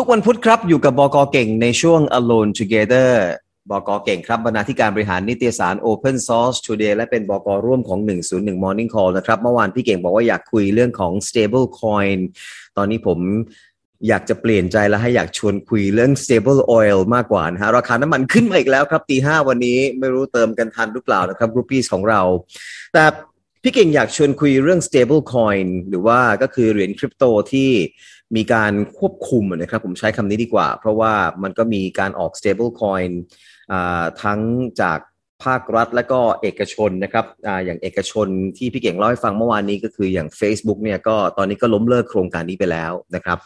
[0.00, 3.10] ทุกวันพุธครับอยู่กับบอกอเก่งในช่วง Alone Together
[3.70, 7.98] บอกอเก่งครับบรรณาธิการบริหารนิตยสาร Open Source Today และเป็นบอกอร่วมของ
[8.32, 12.18] 101 Morning Call นะครับเมื่อวานพี่เก่งบอกว่าอยากคุยเรื่องของ stable coin
[12.76, 13.18] ตอนนี้ผม
[14.08, 22.20] อยากจะเปลี่ยนใจแล้วให้อยากชวนคุยเรื่อง stable oil มากกว่านะฮะราคาน้ำมันขึ้นมาอีกแล้วครับตีห้าวันนี้ไม่รู้เติมกันทันหรือเปล่านะครับ groupies ของเรา
[22.94, 23.04] แต่
[23.62, 27.70] พี่เก่งอยากชวนคุยเรื่อง stable coin หรือว่าก็คือเหรียญคริปโตที่
[28.36, 33.10] มีการควบคุมนะครับผมใช้คำนี้ดีกว่า เพราะว่ามันก็มีการออก stable coin
[34.22, 34.40] ทั้ง
[34.80, 34.98] จาก
[35.44, 43.38] ภาครัฐและก็เอกชนนะครับออย่างเอกชนที่พี่เก่งเล่าให้ฟังเมื่อวานนี้ก็คืออย่าง Facebook เนี่ยก็ตอนนี้ก็ล้มเลิกโครงการนี้ไปแล้วนะครับ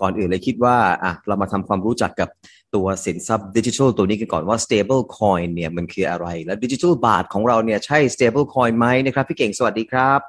[0.00, 2.28] ก่อนอื่นเลยคิดว่าอะเรามาทำความรู้จักกับ
[2.74, 10.20] ตัวสินทรัพย์ดิจิทัลตัวนี้กันก่อนว่า stable coin เนี่ยมันคืออะไร และดิจิทัลบาทของเราเนี่ยใช่ stable coin ไหมนะครับ พี่เก่งสวัสดีครับ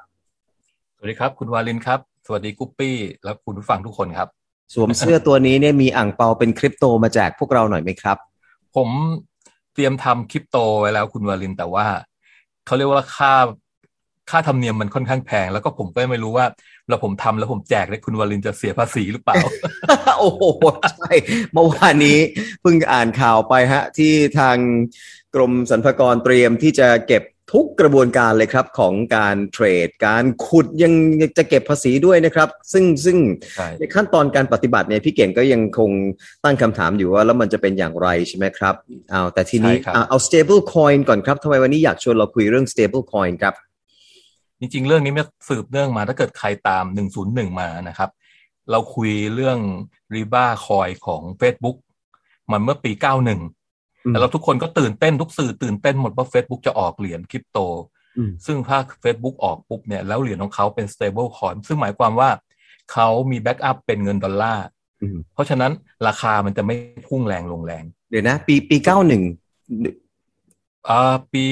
[0.96, 4.28] สวัสดีครับ คุณวาลินครับ สวัสดีกุ๊ปปี้และคุณผู้ฟังทุกคนครับ
[4.74, 8.18] สวมเสื้อตัวนี้เนี่ยมีอ่างเปาเป็นคริปโตมาแจกพวกเราหน่อยไหมครับ
[8.76, 8.88] ผม
[9.74, 11.86] เตรียมทำคริปโตไว้แล้วคุณวาลินแต่ว่า
[12.66, 13.32] เขาเรียกว่าค่า
[14.30, 16.46] ค่าธรรมเนียมมันค่อนข้างแพง แล้วก็ผมก็ไม่รู้ว่า
[16.88, 19.36] เราผมทำแล้วผมแจกเลยคุณวาลินจะเสียภาษีหรือเปล่า
[20.20, 20.42] โอ้โห
[20.98, 21.12] ใช่
[21.52, 22.18] เมื่อวานนี้
[22.60, 24.56] เพิ่งอ่านข่าวไปฮะ ที่ทาง
[25.34, 30.92] กรมสรรพากรเตรียมที่จะเก็บ ทุกกระบวนการเลยครับของการเทรด การขุดยัง
[31.38, 33.16] จะเก็บภาษีด้วยนะครับ ซึ่งซึ่ง
[33.78, 35.90] ในขั้นตอนการปฏิบัติเนี่ยพี่เก่งก็ยังคง
[36.44, 38.74] ตั้งคำถามอยู่ว่า แล้วมันจะเป็นอย่างไรใช่ไหมครับ
[39.10, 39.74] เอาแต่ทีนี้
[40.08, 43.54] เอา stable coin ก่อนครับทำไมวันนี้อยากชวนเราคุยเรื่อง stable coin ครับ
[44.60, 46.84] จริง ๆ เรื่องนี้มันสืบเนื่องมาถ้าเกิดใครตาม
[47.22, 48.10] 101 มานะครับ
[48.70, 49.58] เราคุยเรื่อง
[50.14, 51.76] รีบ้าคอยของ Facebook
[52.50, 53.55] มันเมื่อปี 91
[54.08, 57.58] แต่เราทุกคนก็ตื่นเต้นทุกสื่อตื่นเต้นหมดว่า Facebook จะออกเหรียญคริปโต
[58.46, 62.30] ซึ่งถ้า Facebook ออกปุ๊บเนี่ยแล้วเหรียญของเขาเป็น stable coin ซึ่งหมายความว่า
[62.92, 64.66] เขามีแบ็กอัพเป็นเงินดอลลาร์
[65.34, 65.72] เพราะฉะนั้น
[66.06, 66.76] ราคามันจะไม่
[67.08, 69.22] พุ่งแรงลงแรง เดี๋ยวนะ ปีปีเก้าหนึ่ง
[70.90, 71.44] อ่าปี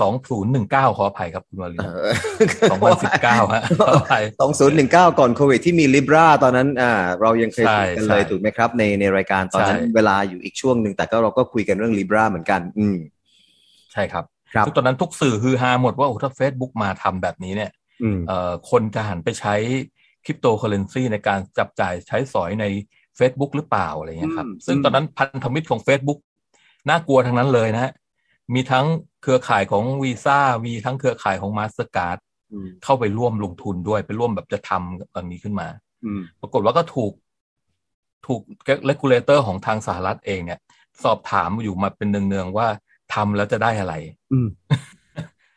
[0.00, 1.78] สองศูนย์หนึ่งเก้าขออภัยครับคุณวารี
[2.70, 12.96] สองพันสิบเก้าฮะขออภัยสองศูนย์หนึ่งเก้าก่อนโควิดที่มีลิบราตอนนั้นอ่าเรายังเคยคุยกันเลยถูกไหมครับ ในในรายการตอนนั้นเวลาอยู่อีกช่วงหนึ่งแต่ก็เราก็คุยกันเรื่อง Libra เหมือนกัน อืม
[13.92, 14.24] ใช่ครับ
[14.66, 17.70] ทุกตอนนั้นทุกสื่อฮือฮาหมดว่าโอ้ถ้าเฟซบุ๊กมาทำแบบนี้เนี่ย
[18.28, 19.54] เอ่อคนจะหันไปใช้
[20.24, 22.64] คริปโตเคอเรนซีในการจับจ่ายใช้สอยใน
[23.18, 26.18] Facebook หรือเปล่าอะไรเงี้ยครับ ซึ่งตอนนั้นพันธมิตรของ Facebook
[26.88, 27.92] น่ากลัวทั้งนั้นเลยนะฮะ
[28.54, 28.86] มีทั้ง
[29.22, 32.18] เครือข่ายของวีซ่ามีทั้งเครือข่ายของมาสเตอร์การ์ด
[32.84, 35.68] เข้าไปร่วมลงทุนด้วยไปร่วมแบบจะทำแบบนี้ขึ้นมา
[36.40, 37.12] ปรากฏว่าก็ถูก
[38.26, 38.40] ถูก
[38.86, 40.60] regulator ของทางสหรัฐเองเนี่ย
[41.04, 42.68] สอบถามอยู่มาเป็นเนืองๆว่า
[43.14, 43.94] ทำแล้วจะได้อะไร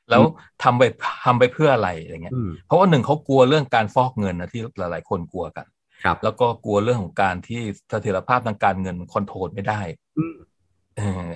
[0.10, 0.24] แล้ว
[0.64, 0.84] ทำไป
[1.26, 2.34] ทำไปเพื่ออะไรอย่างเงี้ย
[2.66, 5.66] เพราะว่าหนึ่งเขากลัวเรื่องการฟอกเงินนะที่หลายๆคนกลัวกัน
[6.04, 9.82] ครับ แล้วก็กลัวเรื่องของการที่เสถียรภาพทางการเงิน control ไม่ได้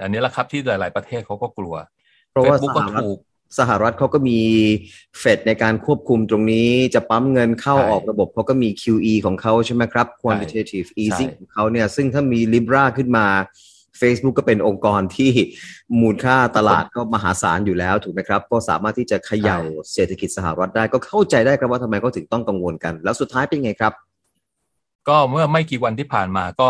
[0.02, 1.76] อันนี้แหละครับที่หลาย ๆประเทศเขาก็กลัว
[2.32, 3.04] เพราะว่าสหรัฐ
[3.60, 4.40] สหรัฐเขาก็มี
[5.20, 13.28] เฟดในการควบคุมตรงนี้จะปั๊มเงินเข้าออกระบบเขาก็มี QE ของเขาใช่ไหมครับ quantitative easing ของเขาเนี่ยซึ่งถ้ามี Libra ขึ้นมา
[14.02, 15.32] Facebook ก็เป็นองค์กรที่
[16.02, 19.60] มูลค่าตลาดก็มหาศาลอยู่แล้วถูกไหมครับ ก็สามารถที่จะเขย่า
[19.94, 23.94] เศรษฐกิจสหรัฐได้ก็เข้าใจได้ครับว่าทำไมเขาถึงต้องกังวลกัน แล้วสุดท้ายเป็นไงครับ
[25.08, 26.70] ก็เมื่อไม่กี่วันที่ผ่านมาก็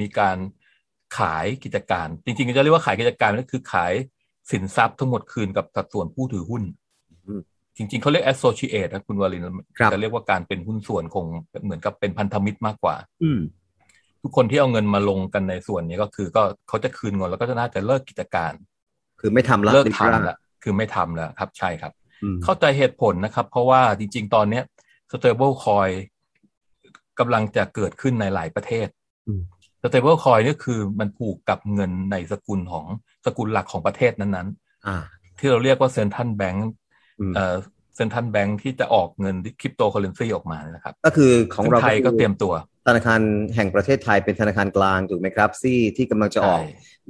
[0.00, 0.36] มีการ
[1.18, 3.92] ขายกิจการ จริงๆจะเรียกว่าขายกิจการก็คือขาย
[4.50, 6.62] สินทรัพย์ทั้งหมดคืนกับสัดส่วนผู้ถือหุ้น
[7.76, 9.42] จริง ๆเขาเรียก associate นะคุณวาริน
[9.92, 11.24] จะเรียกว่าการเป็นหุ้นส่วนคง
[11.64, 13.30] เหมือนกับเป็นพันธมิตรมากกว่า อื
[14.22, 18.52] ทุกคนที่เอาเงินมาลงกันในส่วนนี้ก็คือ ก็เขาจะคืนเงินแล้วก็จะน่าจะเลิกกิจการ
[19.20, 21.92] คือไม่ทำแล้วเลิกทำแล้วคือไม่ทำแล้วครับ ใช่ครับ
[22.44, 24.64] เข้าใจเหตุผลนะครับ เพราะว่าจริง ๆ ตอนเนี้ย
[25.10, 25.92] stable coin
[27.18, 28.88] กำลังจะเกิดขึ้นในหลายประเทศ
[29.80, 32.86] stable coin นี่คือมันผูกกับเงินในสกุลของ
[33.26, 36.70] สกุลหลักของประเทศนั้นๆที่เราเรียกว่าเซ็นทรัลแบงก์
[37.96, 42.52] เซ็นทรัลแบงก์ที่จะออกเงินคริปโตเคอเรนซีออกมานะครับ ก็คือของเราไทยก็เตรียมตัว
[42.86, 43.20] ธนาคาร
[43.54, 46.62] แห่งประเทศไทยเป็นธนาคารกลางถูกไหมครับที่ที่กำลังจะออก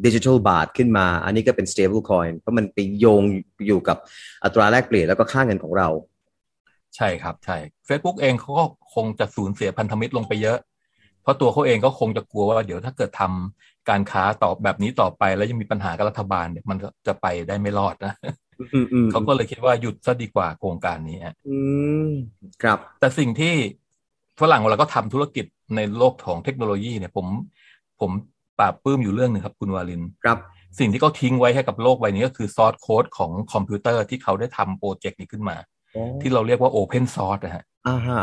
[0.04, 3.22] ดิจิทัลบาทขึ้นมา อันนี้ก็เป็น stable coin เพราะมันไปโยง
[3.66, 3.96] อยู่กับ
[4.44, 5.88] อัตราแลกเปลี่ยนแล้วก็ค่าเงินของเรา
[6.96, 7.56] ใช่ครับใช่
[7.88, 8.64] Facebook เองเขาก็
[8.94, 10.58] คงจะสูญเสียพันธมิตรลงไปเยอะ
[11.28, 16.76] เพราะตัวเขาเองก็คงจะกลัวว่าเดี๋ยวถ้าเกิดทำการค้าต่อแบบนี้ต่อไป แล้วยังมีปัญหากับรัฐบาลเนี่ยมัน
[17.06, 18.14] จะไปได้ไม่รอดนะ
[19.10, 21.58] เขาก็เลยคิดว่าหยุดซะดีกว่าโครงการนี้อื
[22.08, 22.10] ม
[22.62, 23.54] ครับ แต่สิ่งที่
[24.40, 25.44] ฝรั่งเราก็ทำธุรกิจ
[25.76, 27.26] ในโลกของเทคโนโลยีเนี่ย ผม
[28.00, 28.10] ผม
[28.58, 30.38] ปลาบปลื้มอยู่เรื่องหนึ่งครับคุณวาลินครับ
[30.78, 35.56] สิ่งที่เขาทิ้งไว้ให้กับโลกใบนี้ก็คือ source code ของคอมพิวเตอร์ที่เขาได้ทำโปรเจกต์นี้ขึ้นมา
[36.20, 38.22] ที่เราเรียกว่า open source นะฮะอ่าฮะ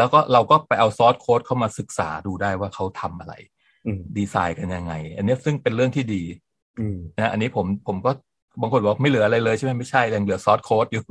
[0.00, 3.34] แล้วก็เราก็ไปเอา source code เข้ามาศึกษาดูได้ว่าเขาทำอะไร
[4.18, 6.22] ดีไซน์กันยังไง อันนี้ซึ่งเป็นเรื่องที่ดี
[7.18, 8.10] นะอันนี้ผมผมก็
[8.60, 11.04] บางคนบอกไม่เหลืออะไรเลยใช่ไหมไม่ใช่ยังเหลือ source code อยู่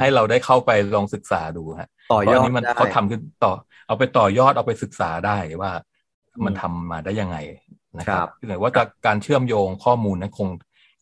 [0.00, 3.52] ให้เราได้เข้าไปลองศึกษาดูฮะต่อยอดนี้มันเขาทำขึ้นต่อ
[3.86, 5.72] เอาไปต่อยอดเอาไปศึกษาได้ว่า
[6.44, 7.36] มันทำมาได้ยังไง
[7.98, 8.70] นะครับหรือว่า
[9.06, 10.48] การเชื่อมโยงข้อมูลนั้นคง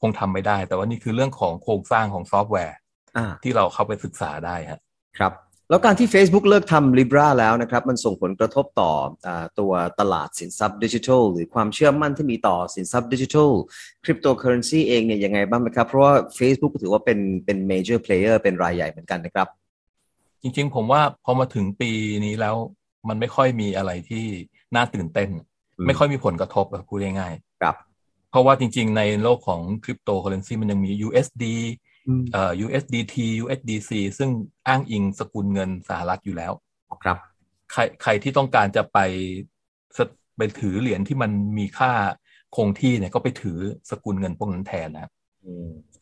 [0.00, 2.76] คงทำไม่ได้ แต่ว่านี่คือเรื่องของโครงสร้างของซอฟต์แวร์
[3.42, 5.32] ที่เราเข้าไปศึกษาได้ครับ
[5.70, 8.92] แล้วการที่ Facebook เลิกทำ Libra แล้วนะครับ มันส่งผลกระทบต่
[9.26, 9.28] อ
[9.58, 13.50] ตัวตลาดสินทรัพย์ดิจิทัล หรือความเชื่อมั่นที่มีต่อสินทรัพย์ดิจิทัล
[14.04, 19.48] คริปโตเคอเรนซีเองเนี่ยยังไงบ้างไหมครับ เพราะว่า Facebook ถือว่าเป็นเป็น major player เป็นรายใหญ่เหมือนกันนะครับ
[20.42, 21.90] จริงๆ ผมว่าพอมาถึงปี
[22.24, 22.56] นี้แล้ว
[23.08, 24.24] มันไม่ค่อยมีอะไรที่
[24.74, 25.30] น่าตื่นเต้น
[25.86, 27.76] ไม่ค่อยมีผลกระทบพูดง่ายๆครับ
[28.30, 31.92] เพราะว่าจริง ๆ ในโลกของคริปโตเคอเรนซีมันยังมี USD เอ่อ
[32.64, 34.30] USDT USDC ซึ่ง
[34.68, 36.52] อ้างอิงสกุลเงินสหรัฐอยู่แล้ว
[37.04, 37.18] ครับ
[37.72, 38.98] ใครใครที่ต้องการจะไป
[40.36, 41.92] ไปถือเหรียญที่มันมีค่า
[42.56, 43.58] คงที่เนี่ยก็ไปถือ
[43.90, 45.12] สกุลเงินพวกนั้นแทนนะครับ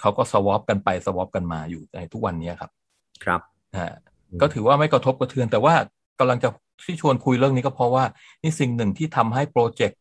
[0.01, 2.71] เขาก็ swap กันไป swap กันมาอยู่ในทุกวันนี้ครับ
[3.25, 3.41] ครับ
[3.81, 3.95] ฮะ
[4.41, 5.75] ก็ถือว่าไม่กระทบกระเทือน แต่ว่า
[6.19, 6.49] กำลังจะ
[6.85, 8.05] ที่ชวนคุยเรื่องนี้ก็เพราะว่า
[8.43, 10.01] นี่สิ่งหนึ่งที่ทำให้โปรเจกต์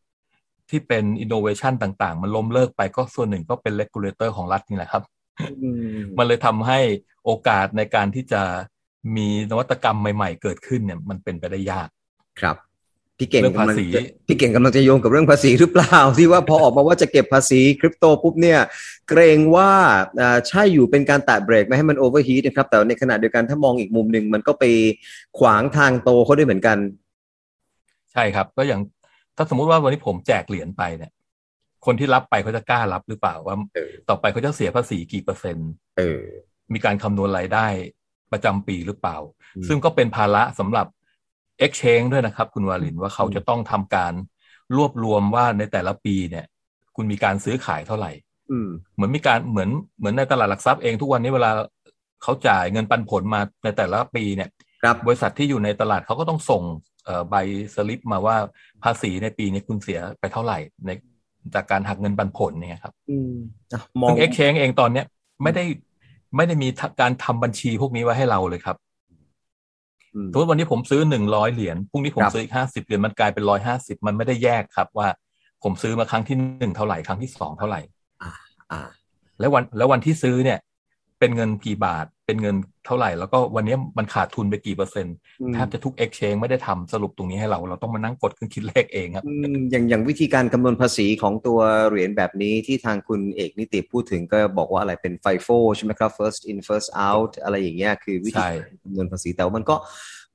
[0.70, 5.04] ที่เป็นอินโนเวชันต่าง ๆ มันล้มเลิกไปก็ส่วนหนึ่งก็เป็น regulator ของรัฐนี่แหละครับ
[6.18, 6.80] มันเลยทำให้
[7.26, 8.42] โอกาสในการที่จะ
[9.16, 11.90] มีนวัตกรรมใหม่ ๆ เกิดขึ้นเนี่ย มันเป็นไปได้ยาก
[12.42, 12.58] ครับ
[13.18, 13.78] พี่เก่งกำลัง
[14.28, 18.60] พี่เก่งกำลังจะโยงกับเรื่องภาษีหรือเปล่าที่ว่าพอออกมาว่าจะเก็บภาษีคริปโตปุ๊บเนี่ย
[19.10, 19.70] เกรงว่า
[20.48, 24.64] ใช่อยู่เป็นการแตะเบรกไม่ให้มัน overheat นะครับ แต่ในขณะเดียวกันถ้ามองอีกมุมหนึ่งมันก็ไป
[25.40, 26.78] ขวางทางโตเขาด้วยเหมือนกัน
[28.14, 28.82] ใช่ครับ ก็อย่าง
[29.36, 31.12] ถ้าสมมุติว่าวันนี้ผมแจกเหรียญไปเนี่ย
[31.86, 33.56] คนที่รับไปเขาจะกล้ารับหรือเปล่าว่า
[34.10, 35.70] ต่อไปเขาจะเสียภาษีกี่เปอร์เซ็นต์
[36.74, 37.68] มีการคำนวณรายได้
[38.32, 39.18] ประจำปีหรือเปล่า
[39.68, 40.88] ซึ่งก็เป็นภาระสำหรับ
[41.66, 44.14] Exchange ด้วยนะครับ คุณวาลินว่าเขาจะต้องทำการ
[44.78, 46.46] รวบรวมว่าในแต่ละปีเนี่ย
[46.96, 48.12] คุณมีการซื้อขายเท่าไหร่
[48.96, 49.70] เหมือนมีการเหมือน
[50.00, 51.52] เหมือนในตลาดหลักทรัพย์เองทุกวันนี้เวลา
[52.24, 54.50] เขาจ่ายเงินปันผลมาในแต่ละปีเนี่ย
[55.06, 56.64] บริษัทที่อยู่ในตลาดเขาก็ต้องส่ง
[57.30, 57.36] ใบ
[57.76, 58.38] สลิปมาว่า
[58.84, 60.92] ภาษีในปีนี้คุณเสียไปเท่าไหร่ใน
[61.56, 62.94] จากการหักเงินปันผลเนี่ยครับ
[64.08, 65.06] ซึ่งเอ็กชแนเองตอนเนี้ย
[65.44, 65.64] ไม่ได้
[66.36, 66.68] ไม่ได้มี
[67.02, 68.78] การทำบัญชีพวกนี้ไว้ให้เราเลยครับ
[70.32, 75.08] สมมติวันนี้ผมซื้อหนึ่งร้อยเหรียญพรุ่งนี้ผมซื้ออีกห้าสิบเหรียญมันกลายเป็นร้อยห้าสิบมันไม่ได้แยกครับ ว่า
[75.64, 77.82] ผมซื้อมาครั้งที่หนึ่งเท่าไหร่ครั้งที่สองเท่าไหร่
[78.24, 78.82] อ่า
[79.40, 80.60] แล้ววันแล้ววันที่ซื้อเนี่ย
[81.22, 85.16] เป็นเงินกี่บาท เป็นเงินเท่าไหร่ แล้วก็วันนี้มันขาดทุนไปกี่เปอร์เซ็นต์
[85.54, 89.24] แทบจะทุก exchange ไม่ได้ทำสรุปตรงนี้ให้เรา เราต้องมานั่งกดเครื่องคิดเลขเองครับ
[89.72, 98.44] อย่างอย่างวิธีการคำนวณภาษีของตัวเหรียญแบบนี้ที่ทางคุณเอกนิติพูดถึงก็บอกว่าอะไรเป็น FIFO ใช่ไหมครับ first in first out อะไรอย่างเงี้ยคือวิธี
[98.84, 99.76] คำนวณภาษีแต่ว่ามันก็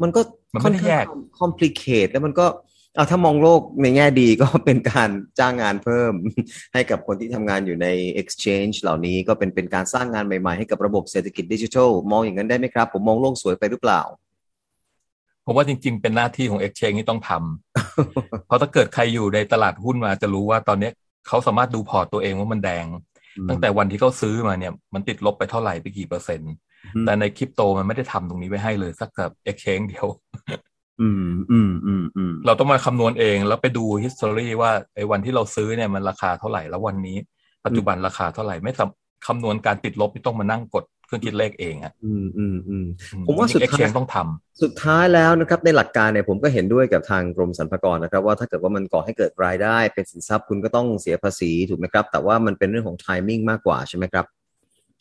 [0.02, 0.20] มันก็
[0.64, 1.04] ค่อนข้าง
[1.40, 2.46] complicate แล้วมันก็
[2.96, 6.12] เอาถ้ามองโลกในแง่ดีก็เป็นการจ้างงานเพิ่ม
[6.74, 7.86] ให้กับคนที่ทำงานอยู่ใน
[8.20, 14.02] exchange เหล่านี้ก็เป็นเป็นการสร้างงานใหม่ๆ ให้กับระบบเศรษฐกิจดิจิทัล มองอย่างนั้นได้ไหมครับ ผมมองโลกสวยไปหรือเปล่า
[15.44, 20.90] ผมว่าจริง ๆ เป็นหน้าที่ของ exchange ที่ต้องทำเพราะถ้าเกิดใครอยู่ในตลาดหุ้นมาจะรู้ว่าตอนนี้
[21.28, 22.86] เขาสามารถดูพอร์ตตัวเองว่ามันแดง
[23.48, 26.52] ตั้งแต่วันที่เขาซื้อมาเนี่ย มันติดลบไปเท่าไหร่ไปกี่เปอร์เซ็นต์
[27.06, 30.06] แต่ในคริปโตมันไม่ได้ทำตรงนี้ไว้ให้เลยสักกับ exchange เดียว
[31.00, 37.16] อืมอืมอืมอืมเราต้องมาคำนวณเองแล้วไปดู history ว่าไอ้วันที่เราซื้อเนี่ยมันราคาเท่าไหร่แล้ววันนี้
[37.64, 38.72] ปัจจุบันราคาเท่าไหร่ไม่
[39.26, 42.86] คำนวณการติดลบที่ต้องมานั่งกดเครื่องคิดเลขเองอะอืมอืมอืม
[43.26, 54.26] ผมว่าสุดท้ายต้องทำสุดท้ายแล้วนะครับ ในหลักการเนี่ยผมก็เห็นด้วยกับทางกรมสรรพากรนะครับ ว่าถ้าเกิดว่ามันก่อให้เกิดรายได้ เป็นสินทรัพย์คุณก็ต้องเสียภาษีถูกไหมครับ แต่ว่ามันเป็นเรื่องของ timing มากกว่าใช่ไหมครับ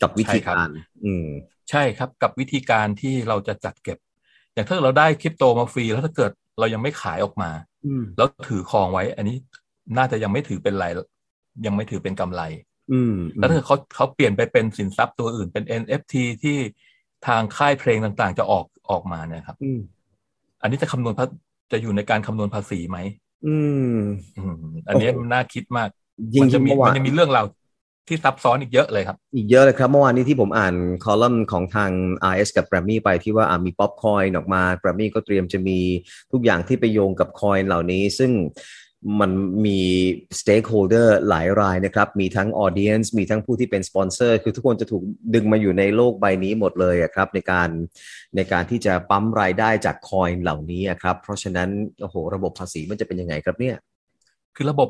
[0.02, 0.70] กับวิธีการ
[1.06, 1.28] อืม
[1.70, 3.98] ใช่ครับ กับวิธีการที่เราจะจัดเก็บ
[4.56, 7.50] อย่างถ้าเราได้คริปโตมาฟรี แล้วถ้าเกิดเรายังไม่ขายออกมา
[8.18, 9.36] แล้วถือครองไว้ อันนี้
[9.98, 10.86] น่าจะยังไม่ถือเป็นไร
[11.66, 12.42] ยังไม่ถือเป็นกำไร
[13.40, 16.58] แล้วถ้าเขาเขาเปลี่ยนไปเป็นสินทรัพย์ตัวอื่นเป็น NFT ที่
[17.28, 19.58] ทางค่ายเพลงต่างๆ จะออกออกมาเนี่ยครับ
[20.62, 21.14] อันนี้จะคำนวณ
[21.72, 22.98] จะอยู่ในการคำนวณภาษีไหม
[23.48, 23.58] อื
[23.96, 23.98] ม
[24.88, 25.90] อันนี้น่าคิดมาก
[26.42, 27.46] มันจะมีมันจะมีเรื่องราว
[28.08, 31.92] ที่ซับซ้อนอีกเยอะเลยครับ อีกเยอะเลยครับ เมื่อวานนี้ที่ผมอ่านคอลัมน์ของทาง
[32.32, 35.80] RS กับ Grammy ไปที่ว่ามีป๊อปคอยน์ออกมา Grammy ก็เตรียมจะมี
[36.32, 38.32] ทุกอย่างที่ไปโยงกับคอยน์เหล่านี้ ซึ่ง
[39.20, 39.32] มัน
[39.66, 39.80] มี
[40.40, 47.70] stakeholder หลายรายนะครับ มีทั้ง audience มีทั้งผู้ที่เป็นสปอนเซอร์ คือทุกคนจะถูกดึงมาอยู่ในโลกใบนี้หมดเลยครับ ในการ
[48.36, 51.70] ในการที่จะปั๊มรายได้จากคอยน์เหล่านี้ครับ เพราะฉะนั้น
[52.02, 53.76] โอ้โหระบบภาษีมันจะเป็นยังไงครับเนี่ย
[54.56, 54.90] คือระบบ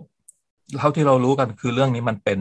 [0.80, 2.40] เท่าที่เรารู้กันคือเรื่องนี้มันเป็น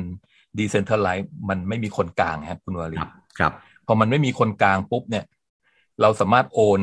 [0.58, 2.98] ดีเซนทัลไลซ์มันไม่มีคนกลางครับคุณวารี
[3.38, 3.52] ครับ
[3.86, 5.24] พอมันไม่มีคนกลางปุ๊บเนี่ย
[6.00, 6.80] เราสามารถโอน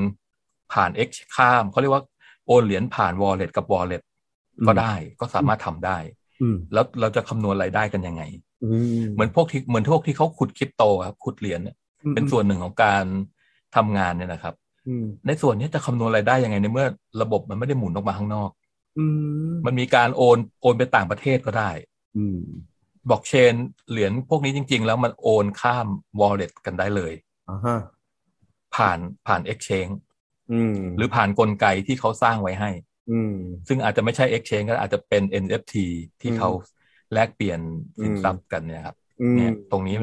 [0.74, 2.04] ผ่าน X ข้าม เขาเรียกว่า
[2.48, 4.04] โอนเหรียญผ่าน wallet กับ wallet
[4.68, 5.98] ก็ได้ก็สามารถทำได้
[6.74, 8.24] แล้วเราจะคำนวณรายได้กันยังไง
[9.14, 11.60] เหมือนพวกที่เหมือนพวกที่เขาขุดคริปโตครับขุดเหรียญ
[12.14, 13.06] เป็นส่วนหนึ่งของการ
[13.76, 14.56] ทำงานเนี่ยนะครับ
[15.28, 16.88] ในส่วนนี้จะคำนวณรายได้ยังไงในเมื่อ
[17.22, 18.50] ระบบมันไม่ได้หมุนออกมาข้างนอก
[19.66, 21.70] มันมีการโอนโอนไปต่างประเทศก็ได้
[23.10, 23.54] บล็อกเชน
[23.92, 25.88] เหรียญพวกนี้จริง ๆ แล้วมันโอนข้าม
[26.20, 27.14] วอลเล็ตกันได้เลย
[28.76, 29.96] ผ่านผ่าน Exchange
[30.98, 32.72] หรือผ่านนกลไกที่เขาสร้างไว้ให้
[33.68, 35.76] ซึ่งอาจจะไม่ใช่ Exchange ก็อาจจะเป็น NFT
[36.22, 36.50] ที่เขา
[37.14, 37.60] แลกเปลี่ยน
[38.02, 38.96] สินทรัพย์กันเนี่ยครับ
[39.36, 39.96] เนี่ยตรงนี้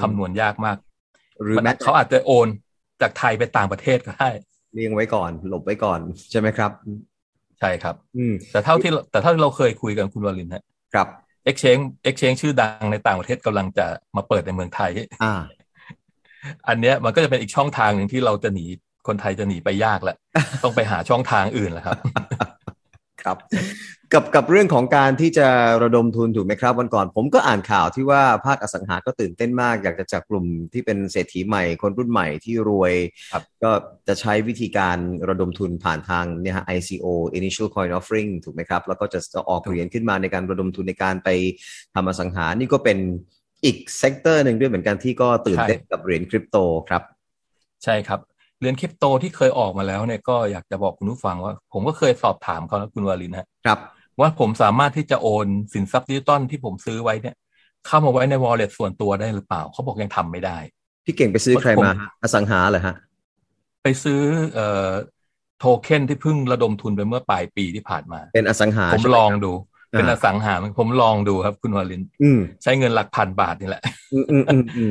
[0.00, 0.76] คำนวณยากมาก
[1.42, 2.48] หรือเขาอาจจะโอน
[3.00, 4.30] จากไทยไปต่างประเทศก็ได้
[4.74, 6.00] เรียงไว้ก่อน หลบไว้ก่อน
[6.30, 6.70] ใช่ไหมครับ
[7.60, 10.54] ใช่ครับ อืแต่เท่าที่แต่เท่าที่เราเคยคุยกันคุณวริน
[10.94, 11.08] ครับ
[11.50, 13.86] Exchange Exchange ชื่อดังในต่างประเทศกำลังจะ
[14.16, 14.90] มาเปิดในเมืองไทย
[15.24, 15.34] อ่า
[16.68, 18.64] อันเนี้ยมันก็จะเป็นอีกช่องทางหนึ่งที่เราจะหนี
[19.06, 20.16] คนไทยจะหนีไปยากแหละ
[20.64, 21.96] ต้องไปหาช่องทางอื่นแหละครับ
[23.24, 23.36] ครับ
[24.12, 25.48] กับกับเรื่องของการที่จะ
[25.82, 32.94] ระดมทุนถูกไหมครับ วันก่อนผมก็อ่านข่าวที่ว่าภาคอสังหาก็ตื่นเต้นมาก อยากจะจับกลุ่มที่เป็นเศรษฐีใหม่คนรุ่นใหม่ที่รวย
[33.62, 33.70] ก็
[34.08, 34.96] จะใช้วิธีการ
[35.28, 37.06] ระดมทุนผ่านทางเนี่ยฮะ ICO
[37.38, 41.28] Initial Coin Offering ถูกไหมครับ แล้วก็จะจะออกเหรียญขึ้นมาในการระดมทุนในการไป
[41.94, 42.98] ทำอสังหานี่ก็เป็น
[43.64, 46.56] อีก sector หนึ่งด้วยเหมือนกันที่ก็ตื่นเต้นกับเหรียญคริปโต
[46.88, 47.02] ครับ
[47.84, 48.20] ใช่ครับ
[48.58, 53.78] เหรียญคริปโตที่เคยออกมาแล้วเนี่ยก็อยากจะบอกคุณผู้ฟังว่า ผมก็เคยสอบถามเขาแล้วคุณวารินครับ
[54.20, 57.36] ว่าผมสามารถที่จะโอนสินทรัพย์ดิจิตอลที่ผมซื้อไว้เนี่ย
[57.86, 60.58] เข้ามาไว้ใน wallet ส่วนตัวได้หรือเปล่า เขาบอกยังทำไม่ได้
[61.04, 61.90] พี่เก่งไปซื้อใครมา
[62.22, 62.94] อสังหาเหรอฮะ
[63.82, 64.20] ไปซื้อ
[64.54, 64.88] เอ่อ
[65.58, 69.52] โทเค็นที่เพิ่งระดมทุนไปเมื่อปลายปีที่ผ่านมา เป็นอสังหา ผมลองดู
[69.90, 72.02] เป็นอสังหาผมลองดูครับคุณวาลิน
[72.62, 73.82] ใช้เงินหลักพันบาทนี่แหละ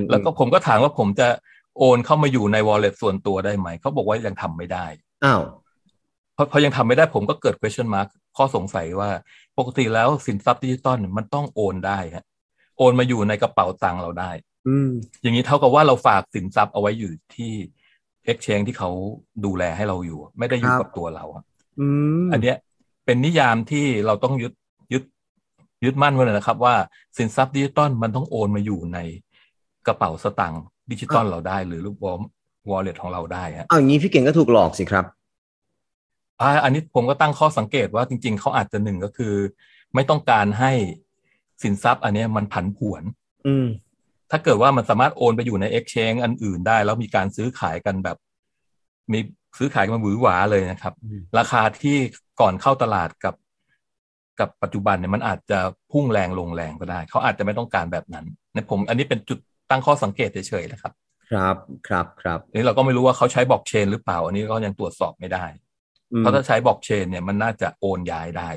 [0.09, 1.27] แล้วก็ผมก็ถามว่าผมจะ
[1.79, 4.85] โอนเข้ามาอยู่ใน wallet ส่วนตัวได้ไหม เขาบอกว่ายังทำไม่ได้
[5.25, 5.41] อ้าว
[6.35, 9.09] พอพอยังทำไม่ได้ผมก็เกิด question mark ข้อสงสัยว่า
[9.57, 12.25] ปกติแล้วสินทรัพย์ดิจิตอลมันต้องโอนได้ฮะ
[12.77, 14.31] โอนมาอยู่ในกระเป๋าตังค์เราได้
[14.67, 14.89] อืม
[15.21, 17.51] อย่างนี้เท่ากับว่าเราฝากสินทรัพย์เอาไว้อยู่ที่
[18.29, 18.89] exchange ที่เขา
[19.45, 21.25] ดูแลให้เราอยู่ ไม่ได้อยู่กับตัวเรา
[21.79, 21.87] อื
[22.23, 22.57] มอันเนี้ย
[23.05, 24.53] เป็นนิยามที่เราต้องยึด
[24.93, 25.03] ยึด
[25.83, 26.75] ยึดมั่นไว้เลยนะครับ ว่า
[27.17, 28.99] สินทรัพย์ดิจิตอลมันต้องโอนมาอยู่ใน
[29.87, 32.17] กระเป๋าสตางค์ ดิจิตอลเราได้ หรือรูปวอล
[32.69, 35.05] วอลเล็ตของเราได้ฮะเอาอย่างนี้พี่เก่งก็ถูกหลอกสิครับ
[36.41, 39.33] อ่าอันนี้ผมก็ตั้งข้อสังเกตว่าจริง ๆเขาอาจจะหนึ่งก็คือ
[39.95, 40.71] ไม่ต้องการให้
[41.63, 43.03] สินทรัพย์ อันนี้มันผันผวน
[43.47, 43.67] อืม
[44.31, 48.17] ถ้าเกิดว่ามันสามารถโอนไปอยู่ใน exchange อันอื่นได้ แล้วมีการซื้อขายกันแบบ
[49.11, 49.19] มี
[49.57, 50.93] ซื้อขายกันมาหวือหวาเลยนะครับ
[51.37, 51.97] ราคาที่
[52.41, 53.35] ก่อนเข้าตลาดกับ
[54.39, 55.59] กับปัจจุบันเนี่ยมันอาจจะ
[55.91, 59.39] พุ่งแรงลงแรงก็ได้ เขาอาจจะไม่ต้องการแบบนั้นในผม อันนี้เป็นจุด
[59.73, 60.93] ตั้งข้อสังเกตเฉยๆนะครับ
[61.31, 61.55] ครับ
[61.87, 65.45] ครับครับนี่เราก็ไม่รู้ว่าเขาใช้บล็อกเชนหรือเปล่า อันนี้ก็ยังตรวจสอบไม่ได้
[66.19, 68.49] เพราะถ้าใช้บล็อกเชนเนี่ยมันน่าจะโอนย้ายได้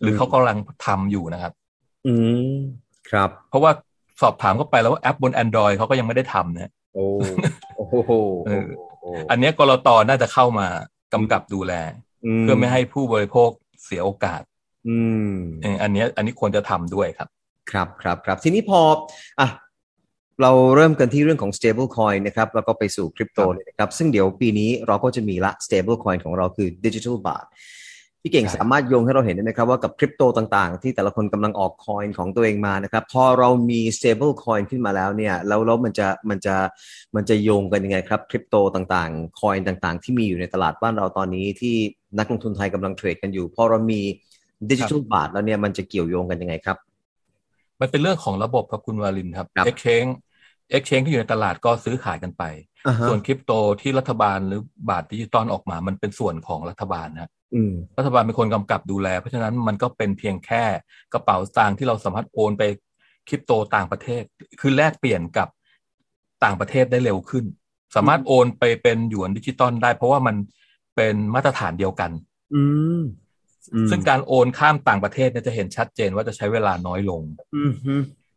[0.00, 1.52] หรือเขากำลังทำอยู่นะครับ
[2.06, 2.14] อื
[2.54, 2.56] ม
[3.10, 3.72] ครับ เพราะว่า
[4.20, 7.08] สอบถามเข้าไปแล้วว่าแอปบน Android เขาก็ยังไม่ได้ทำเนี่ยโอ้
[7.88, 8.12] โห
[9.30, 10.66] อันนี้กรตน่าจะเข้ามา
[11.12, 11.72] กำกับดูแล
[12.40, 13.50] เพื่อไม่ให้ผู้บริโภค
[13.84, 14.42] เสียโอกาส
[14.88, 14.98] อื
[15.30, 15.34] ม
[15.82, 17.28] อันนี้อันนี้ควรจะทำด้วยครับ
[17.70, 18.80] ครับครับครับทีนี้พอ
[19.40, 19.48] อะ
[20.42, 27.46] เราเริ่มกันที่เรื่องของ stable coin นะครับ แล้วก็ไปสู่คริปโตเลยนะครับ ซึ่งเดี๋ยวปีนี้เราก็จะมีละ stable coin ของเราคือ digital baht
[28.22, 36.56] พี่เก่งสามารถโยงให้เราเห็นได้ไหมครับว่ากับคริปโตต่างๆ ที่แต่ละคนกำลังออกคอยของตัวเองมานะครับ พอเรามี stable coin ขึ้นมาแล้วเนี่ยแล้วแล้วมันจะมันจะ
[37.16, 41.74] มันจะโยงกันยังไงครับคริปโตต่างๆคอยต่างๆ ที่มีอยู่ในตลาดบ้านเราตอนนี้ที่
[42.18, 44.00] นักลงทุนไทยกำลังเทรดกันอยู่ พอเรามี
[44.70, 46.76] ดิจิทัลบาทแล้วเนี่ยมันจะเกี่ยวโยงกันยังไงครับ
[47.80, 50.12] มันเป็นเรื่องของระบบครับคุณวาลินครับ exchange
[50.70, 52.42] เอ็กชแนนที่อยู่ในตลาดก็ซื้อขายกันไป
[52.88, 53.06] uh-huh.
[53.08, 54.60] ส่วนคริปโตที่รัฐบาลหรือ
[54.90, 57.30] บาทดิจิตอลออกมา มันเป็นส่วนของรัฐบาลนะ
[57.98, 60.64] รัฐบาลเป็นคนกำกับดูแล เพราะฉะนั้นมันก็เป็นเพียงแค่
[61.12, 62.62] กระเป๋าสตางค์ที่เราสามารถโอนไป
[63.28, 64.22] คริปโตต่างประเทศ
[64.60, 65.48] คือแลกเปลี่ยนกับ
[66.44, 67.44] ต่างประเทศได้เร็วขึ้น
[67.96, 70.36] สามารถโอนไปเป็นหยวนดิจิตอลได้ เพราะว่ามัน
[70.96, 72.10] เป็นมาตรฐานเดียวกัน
[72.54, 72.62] อื
[73.90, 77.22] ซึ่งการโอนข้ามต่างประเทศเนี่ยจะเห็นชัดเจนว่าจะใช้เวลาน้อยลง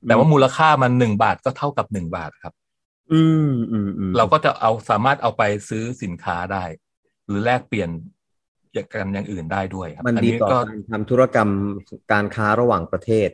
[0.07, 2.53] แต่ว่ามูลค่ามันหนึ่งบาทก็เท่ากับหนึ่งบาทครับ
[3.13, 6.63] อืมอืมอืมเราก็จะเอาสามารถเอาไปซื้อสินค้าได้
[7.27, 7.89] หรือแลกเปลี่ยน
[8.93, 11.49] กันอย่างอื่นได้ด้วยครับ มันดีต่อการทำธุรกรรม
[12.11, 13.29] การค้าระหว่างประเทศ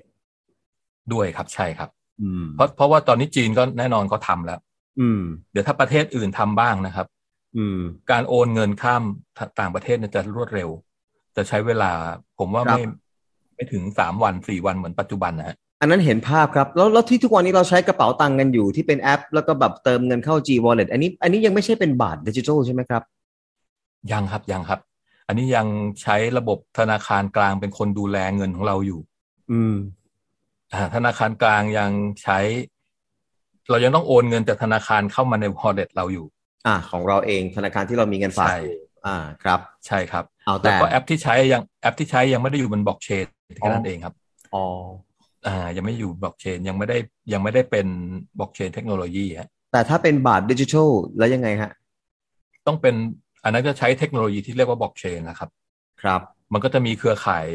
[1.14, 1.90] ด้วยครับใช่ครับ
[2.22, 4.60] อืมเพราะเพราะว่าตอนนี้จีนก็แน่นอนเขาทาแล้ว
[5.00, 5.22] อืม
[5.52, 7.08] เดี๋ยวถ้าประเทศอื่นทำบ้างนะครับ
[7.58, 7.80] อืม
[8.12, 9.04] การโอนเงินข้าม
[9.60, 10.70] ต่างประเทศเนี่ยจะรวดเร็ว
[11.36, 11.92] จะใช้เวลา
[12.40, 12.82] ผมว่าไม่
[13.56, 23.04] ไม่ถึงสามวันสี่วันเหมือนปัจจุบันนะฮะ อันนั้นเห็นภาพครับ แล้วแล้วที่ทุกวันนี้เราใช้กระเป๋าตังค์กันอยู่ที่เป็นแอป แล้วก็แบบเติมเงินเข้า G Wallet อันนี้อันนี้ยังไม่ใช่เป็นบาทดิจิทัลใช่ไหมครับ
[24.12, 24.80] ยังครับยังครับ
[25.28, 25.68] อันนี้ยัง
[26.02, 29.00] ใช้ระบบธนาคารกลางเป็นคนดูแลเงินของเราอยู่
[29.52, 29.76] อืม
[30.74, 31.92] อ่าธนาคารกลางยัง
[32.24, 32.40] ใช้
[33.70, 36.26] เรายังต้องโอนเงินจากธนาคารเข้ามาใน wallet เราอยู่
[36.68, 38.50] อ่า ของเราเองธนาคารที่เรามีเงินฝาก
[39.08, 43.26] อ่าครับ ใช่ครับเอาแต่แล้วก็แอปที่ใช้ยังแอปที่ใช้ยังไม่ได้อยู่บนบล็อกเชน
[43.58, 44.14] แค่นั้นเองครับ
[44.56, 44.66] อ๋อ
[45.48, 46.98] อ่ายังไม่อยู่บล็อกเชนยังไม่ได้
[47.34, 47.88] ยังไม่ได้เป็น
[48.40, 51.72] blockchain technology ฮะแต่ถ้าเป็นบาทดิจิทัลแล้วยังไงฮะ
[52.68, 52.96] ต้องเป็น
[53.44, 55.50] อันนั้นจะใช้เทคโนโลยีที่เรียกว่าบล็อกเชนนะครับ
[56.02, 56.22] ครับ
[56.54, 57.46] มันก็จะมีเครือข่าย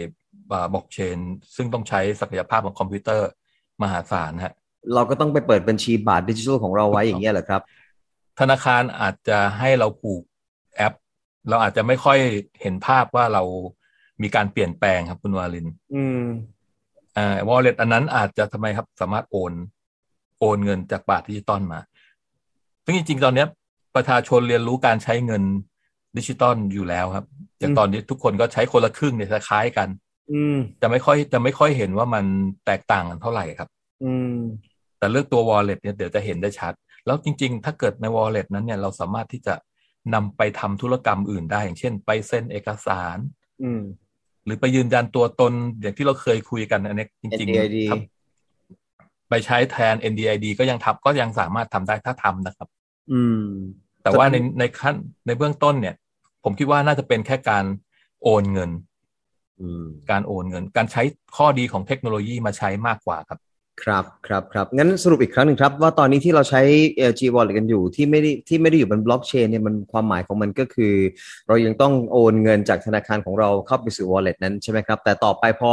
[0.72, 1.18] บล็อกเชน
[1.56, 3.28] ซึ่งต้องใช้ศักยภาพของคอมพิวเตอร์
[3.82, 4.54] มหาศาลฮะ
[4.94, 7.62] เราก็ต้องไปเปิดบัญชีบาทดิจิทัลของเราไว้อย่างเงี้ยเหรอครับ
[8.40, 10.22] ธนาคารอาจจะให้เราผูก
[10.76, 10.94] แอป
[11.48, 12.18] เราอาจจะไม่ค่อย
[12.60, 13.42] เห็นภาพว่าเรา
[14.22, 16.20] มีการเปลี่ยนแปลงครับคุณวาลิน อืม
[17.16, 19.52] อ่า wallet อันนั้นอาจจะทำไมครับสามารถโอน
[20.40, 21.80] โอนเงินจากบาทดิจิตอลมา
[22.84, 23.44] ซึ่งจริงๆ ตอนนี้
[23.96, 25.42] ประชาชนเรียนรู้การใช้เงิน
[26.16, 27.26] ดิจิตอลอยู่แล้วครับ
[27.58, 29.88] อย่างตอนนี้ทุกคนก็ใช้คนละครึ่งเนี่ยคล้ายกัน
[30.32, 32.24] อืมจะไม่ค่อยจะไม่ค่อยเห็นว่ามัน
[32.66, 33.68] แตกต่างกันเท่าไหร่ครับ
[34.04, 34.38] อืม
[34.98, 36.72] แต่เลือกตัว wallet เนี่ยเดี๋ยวจะเห็นได้ชัด
[37.06, 39.54] แล้วจริง ๆ ถ้าเกิดใน wallet นั้นเนี่ยเราสามารถที่จะ
[40.14, 43.16] นำไปทำธุรกรรมอื่นได้ อย่างเช่น ไปเซ็นเอกสาร
[43.62, 43.82] อืม
[44.44, 48.02] หรือไปยืนยันตัวตนอย่างที่เราเคยคุยกันอันนี้จริงๆครับ
[49.28, 52.68] ไปใช้แทน NDID ก็ยังทับก็ยังสามารถทำได้ถ้าทำนะครับ
[53.12, 53.46] อืม
[54.02, 54.94] แต่ว่าในในขั้น
[55.26, 55.94] ในเบื้องต้นเนี่ย
[56.44, 57.64] ผมคิดว่าน่าจะเป็นแค่การ
[58.22, 58.70] โอนเงิน
[60.10, 61.02] การโอนเงิน การใช้
[61.36, 63.38] ข้อดีของเทคโนโลยีมาใช้มากกว่าครับ
[63.82, 66.62] ครับครับครับงั้นสรุปอีกครั้งหนึ่งครับ ว่าตอนนี้ที่เราใช้
[67.18, 70.94] G Wallet กันอยู่ที่ไม่ได้ที่ไม่ได้อยู่บนบล็อกเชนเนี่ยมันความหมายของมันก็คือ
[71.48, 75.70] เรายังต้องโอนเงินจากธนาคารของเราเข้าไปสู่ wallet นั้นใช่ไหมครับ แต่ต่อไปพอ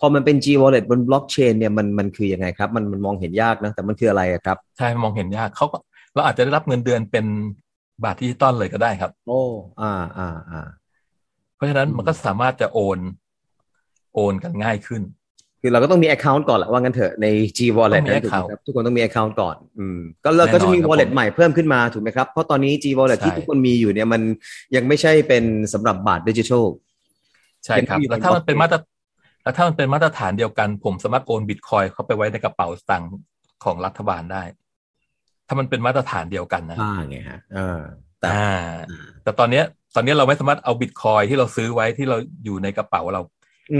[0.00, 5.66] พอมันเป็น G Wallet บนบล็อกเชนเนี่ยมันมันคือยังไงครับ มันมันมองเห็นยากนะแต่มันคืออะไรครับใช่มองเห็นยากเขา
[6.14, 7.26] เราอาจจะได้รับเงินเดือนเป็น
[8.04, 9.42] บาทดิจิตอลเลยก็ได้ครับ โอ้
[9.80, 10.60] อ่าอ่าอ่า
[11.54, 12.98] เพราะฉะนั้นมันก็สามารถจะโอน
[14.14, 15.02] โอนกันง่ายขึ้น
[15.60, 24.22] คือเราก็ต้องมี Account ก่อนแหละว่างั้นเถอะใน G Wallet นะถูกไหมครับทุกคนต้องมี Account ก่อนอืมก็เราก็จะมี Wallet ใหม่เพิ่มขึ้นมาถูกไหมครับ เพราะตอนนี้ G Wallet ที่ทุกคนมีอยู่เนี่ยมัน
[24.76, 26.64] ยังไม่ใช่เป็นสำหรับบาทดิจิทัล
[27.64, 28.78] ใช่ครับแล้วถ้ามันเป็นมาตร
[29.42, 33.10] แล้วถ้ามันเป็นมาตรฐานเดียวกัน ผมสามารถโอนบิตคอยเข้าไปไว้ในกระเป๋าสตางค์
[33.64, 34.42] ของรัฐบาลได้
[35.46, 37.80] ถ้ามันเป็นมาตรฐานเดียวกันนะอ่าไงฮะเออ
[38.20, 38.28] แต่
[39.22, 43.22] แต่ตอนเนี้ย ตอนนี้เราไม่สามารถเอาบิตคอยที่เราซื้อไว้ที่เราอยู่ในกระเป๋าเรา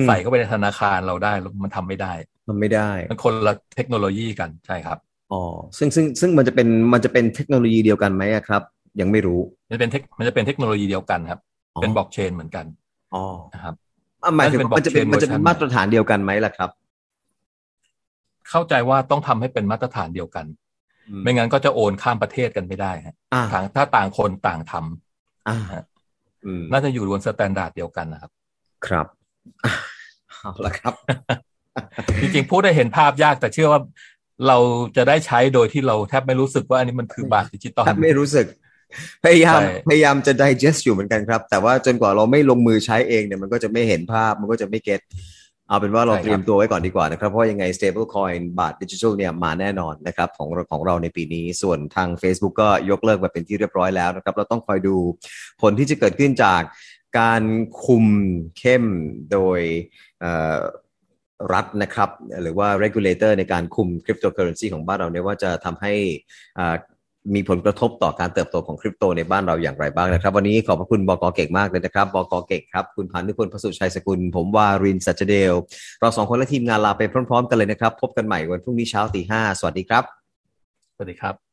[0.06, 1.32] ใส่เข้าไปในธนาคารเราได้
[1.64, 2.12] มันทำไม่ได้
[2.48, 4.98] มันไม่ได้ มันคนละเทคโนโลยีกันใช่ครับ
[5.32, 5.42] อ๋อ
[5.78, 8.62] ซึ่งซึ่งซึ่งมันจะเป็นมันจะเป็นเทคโนโลยีเดียวกันไหมครับ
[9.00, 11.40] ยังไม่รู้มันเป็นเทคมันจะเป็นเทคโนโลยีเดียวกันครับ
[11.82, 12.66] เป็นบล็อกเชนเหมือนกัน
[13.14, 13.24] อ๋อ
[13.54, 13.74] นะครับ
[14.36, 16.70] หมายถึงมันจะเป็นมันจะเป็นมาตรฐานเดียวกันไหมล่ะครับ
[18.50, 20.46] เข้าใจว่าต้องทำให้เป็นมาตรฐานเดียวกัน
[21.22, 23.14] ไม่งั้นก็จะโอนข้ามประเทศกันไม่ได้ฮะ
[23.76, 28.30] ถ้าต่างคนต่างทำน่าจะอยู่บน standard เดียวกันนะครับ
[28.86, 29.06] ครับ
[30.40, 30.94] เอาละครับ
[32.20, 33.80] จริงๆพูดได้เห็นภาพยากแต่เชื่อว่า
[34.48, 34.58] เรา
[34.96, 38.46] จะได้ใช้โดยที่เราแทบไม่รู้สึกว่าอันนี้มันคือบาทดิจิตอลแทบไม่รู้สึก
[39.24, 45.00] พยายามพยายามจะ digest อยู่เหมือนกันครับ แต่ว่าจนกว่าเราไม่ลงมือใช้เองเนี่ยมันก็จะไม่เห็นภาพมันก็จะไม่เก็ต
[45.68, 54.94] เอาเป็นว่าเราเตรียมตัวไว้ก่อนดีกว่านะครับ เพราะยังไง stable coin บาทดิจิทัลเนี่ยมาแน่นอนนะครับของของเราในปีนี้ส่วนทาง Facebook ก็ยกเลิกไปเป็นที่เรียบร้อยแล้วนะครับ เราต้องคอยดู
[55.62, 56.62] ผลที่จะเกิดขึ้นจาก
[57.18, 57.42] การ
[57.84, 58.06] คุม
[58.58, 58.84] เข้ม
[59.32, 59.60] โดย
[61.52, 62.10] รัฐนะครับ
[62.42, 65.92] หรือว่า regulator ในการคุมคริปโตเคอเรนซีของบ้านเราเนี่ยว่าจะทำให้
[67.34, 75.54] มีผลกระทบต่อการเติบโตของคริปโตในบ้านเราอย่างไรบ้างนะครับ วันนี้ขอบพระคุณบกเก่งมากเลยนะครับบกเก่งครับ คุณพันธุพลพสุชัยสกุล ผมวารินสัจเดล
[76.00, 80.04] เราสองคนและทีมงานลาไปพร้อม ๆ กันเลยนะครับ พบกันใหม่วันพรุ่งนี้เช้าตีห้าสวัสดีครับ
[80.94, 81.47] สวัสดีครับ